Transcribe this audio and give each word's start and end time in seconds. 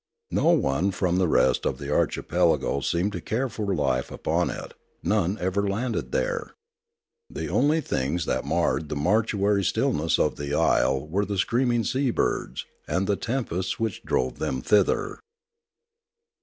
No 0.31 0.45
one 0.47 0.89
from 0.89 1.17
the 1.17 1.27
rest 1.27 1.63
of 1.63 1.77
the 1.77 1.91
archipelago 1.93 2.79
seemed 2.79 3.11
to 3.11 3.21
care 3.21 3.47
for 3.47 3.75
life 3.75 4.09
upon 4.09 4.49
it; 4.49 4.73
none 5.03 5.37
ever 5.39 5.69
landed 5.69 6.11
there. 6.11 6.55
The 7.29 7.49
only 7.49 7.81
things 7.81 8.25
that 8.25 8.43
marred 8.43 8.89
the 8.89 8.95
mortuary 8.95 9.63
stillness 9.63 10.17
of 10.17 10.37
the 10.37 10.55
isle 10.55 11.07
were 11.07 11.23
the 11.23 11.37
388 11.37 11.37
Limanora 11.37 11.39
screaming 11.39 11.83
seabirds, 11.83 12.65
and 12.87 13.05
the 13.05 13.15
tempests 13.15 13.79
which 13.79 14.01
drove 14.03 14.39
them 14.39 14.63
thither. 14.63 15.19